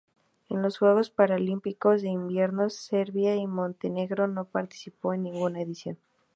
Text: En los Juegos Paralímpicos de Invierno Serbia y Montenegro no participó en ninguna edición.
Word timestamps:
En 0.49 0.63
los 0.63 0.79
Juegos 0.79 1.11
Paralímpicos 1.11 2.01
de 2.01 2.07
Invierno 2.09 2.71
Serbia 2.71 3.35
y 3.35 3.45
Montenegro 3.45 4.27
no 4.27 4.45
participó 4.45 5.13
en 5.13 5.21
ninguna 5.21 5.61
edición. 5.61 5.99